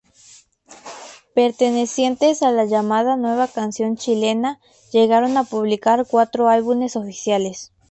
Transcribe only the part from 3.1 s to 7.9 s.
Nueva Canción Chilena, llegaron a publicar cuatro álbumes oficiales.